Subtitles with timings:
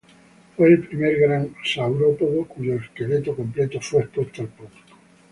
[0.57, 4.97] Fue el primer gran saurópodo cuyo esqueleto completo fue expuesto al público.